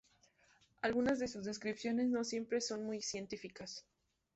Algunas 0.81 1.19
de 1.19 1.27
sus 1.27 1.45
descripciones 1.45 2.09
no 2.09 2.23
siempre 2.23 2.59
son 2.59 2.83
muy 2.85 3.03
científicas. 3.03 3.85